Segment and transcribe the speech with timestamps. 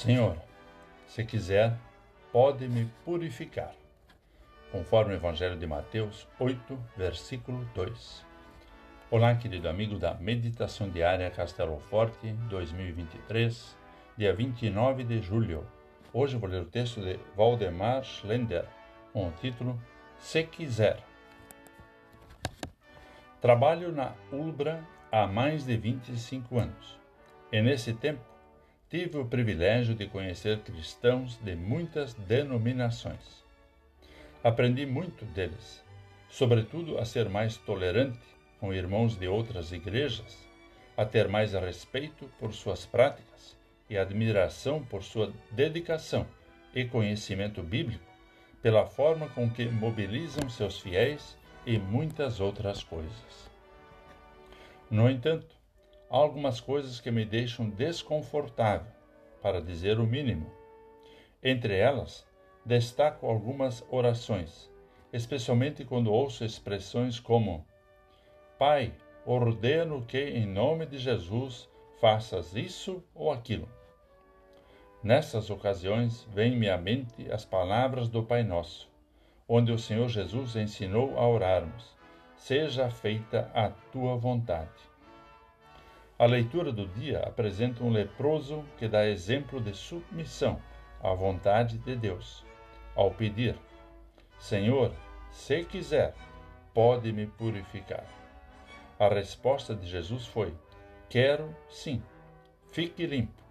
[0.00, 0.34] Senhor,
[1.06, 1.76] se quiser,
[2.32, 3.74] pode me purificar.
[4.72, 8.24] Conforme o Evangelho de Mateus 8, versículo 2.
[9.10, 13.76] Olá, querido amigo da Meditação Diária Castelo Forte 2023,
[14.16, 15.66] dia 29 de julho.
[16.14, 18.64] Hoje vou ler o texto de Waldemar Schlender,
[19.12, 19.78] com o título
[20.16, 20.98] Se Quiser.
[23.38, 24.82] Trabalho na Ulbra
[25.12, 26.98] há mais de 25 anos.
[27.52, 28.30] E nesse tempo
[28.90, 33.44] tive o privilégio de conhecer cristãos de muitas denominações.
[34.42, 35.84] Aprendi muito deles,
[36.28, 38.18] sobretudo a ser mais tolerante
[38.58, 40.36] com irmãos de outras igrejas,
[40.96, 43.56] a ter mais respeito por suas práticas
[43.88, 46.26] e admiração por sua dedicação
[46.74, 48.04] e conhecimento bíblico,
[48.60, 53.50] pela forma com que mobilizam seus fiéis e muitas outras coisas.
[54.90, 55.59] No entanto,
[56.10, 58.92] há algumas coisas que me deixam desconfortável,
[59.40, 60.50] para dizer o mínimo.
[61.42, 62.26] Entre elas,
[62.66, 64.68] destaco algumas orações,
[65.12, 67.64] especialmente quando ouço expressões como:
[68.58, 68.92] Pai,
[69.24, 73.68] ordeno que, em nome de Jesus, faças isso ou aquilo.
[75.02, 78.90] Nessas ocasiões, vêm-me à mente as palavras do Pai Nosso,
[79.48, 81.96] onde o Senhor Jesus ensinou a orarmos:
[82.36, 84.89] Seja feita a tua vontade.
[86.20, 90.60] A leitura do dia apresenta um leproso que dá exemplo de submissão
[91.02, 92.44] à vontade de Deus,
[92.94, 93.56] ao pedir:
[94.38, 94.92] Senhor,
[95.30, 96.14] se quiser,
[96.74, 98.04] pode me purificar.
[98.98, 100.52] A resposta de Jesus foi:
[101.08, 102.02] Quero sim,
[102.70, 103.42] fique limpo.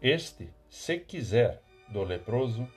[0.00, 2.68] Este, se quiser, do leproso,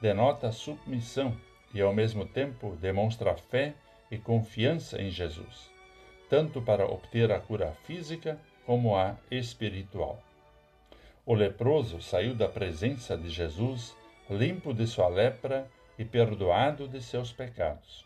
[0.00, 1.36] denota submissão
[1.74, 3.74] e, ao mesmo tempo, demonstra fé
[4.10, 5.73] e confiança em Jesus
[6.28, 10.22] tanto para obter a cura física como a espiritual.
[11.26, 13.96] O leproso saiu da presença de Jesus
[14.28, 18.04] limpo de sua lepra e perdoado de seus pecados.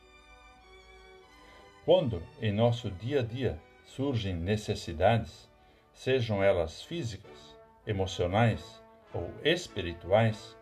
[1.84, 5.48] Quando, em nosso dia a dia, surgem necessidades,
[5.92, 7.56] sejam elas físicas,
[7.86, 8.82] emocionais
[9.14, 10.56] ou espirituais,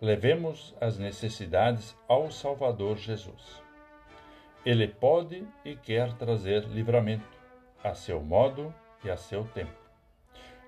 [0.00, 3.61] levemos as necessidades ao Salvador Jesus.
[4.64, 7.26] Ele pode e quer trazer livramento,
[7.82, 9.76] a seu modo e a seu tempo.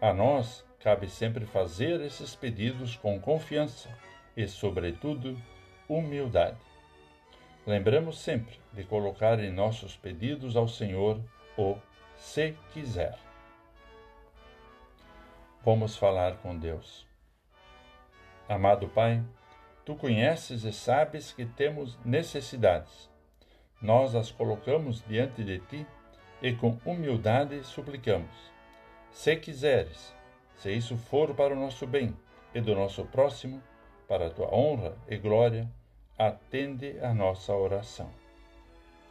[0.01, 3.89] A nós cabe sempre fazer esses pedidos com confiança
[4.37, 5.41] e, sobretudo,
[5.89, 6.59] humildade.
[7.65, 11.21] Lembramos sempre de colocar em nossos pedidos ao Senhor
[11.57, 11.77] o
[12.17, 13.17] se quiser.
[15.65, 17.07] Vamos falar com Deus.
[18.49, 19.23] Amado Pai,
[19.85, 23.14] tu conheces e sabes que temos necessidades
[23.85, 25.87] nós as colocamos diante de ti
[26.41, 28.35] e com humildade suplicamos:
[29.13, 30.15] Se quiseres,
[30.57, 32.17] se isso for para o nosso bem
[32.55, 33.63] e do nosso próximo,
[34.09, 35.71] para a tua honra e glória,
[36.19, 38.11] atende a nossa oração.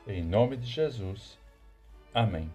[0.08, 1.38] Em nome de Jesus.
[2.14, 2.52] Amém.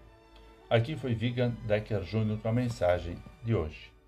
[0.69, 3.98] Aqui foi Vigan Decker Júnior com a mensagem de hoje.